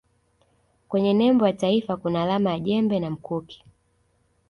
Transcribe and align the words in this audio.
kwenye 0.87 1.13
nembo 1.13 1.47
ya 1.47 1.53
taifa 1.53 1.97
kuna 1.97 2.23
alama 2.23 2.51
ya 2.51 2.59
jembe 2.59 2.99
na 2.99 3.09
mkuki 3.09 3.65